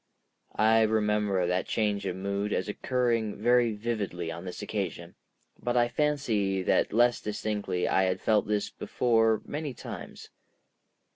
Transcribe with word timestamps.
I 0.55 0.81
remember 0.81 1.45
that 1.45 1.67
change 1.67 2.07
of 2.07 2.15
mood 2.15 2.53
as 2.53 2.67
occurring 2.67 3.35
very 3.35 3.73
vividly 3.75 4.31
on 4.31 4.45
this 4.45 4.63
occasion, 4.63 5.13
but 5.61 5.77
I 5.77 5.89
fancy 5.89 6.63
that 6.63 6.91
less 6.91 7.21
distinctly 7.21 7.87
I 7.87 8.05
had 8.05 8.19
felt 8.19 8.47
this 8.47 8.71
before 8.71 9.43
many 9.45 9.75
times. 9.75 10.31